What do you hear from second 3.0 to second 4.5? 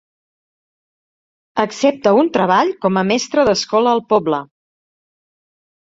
a mestre d'escola al poble.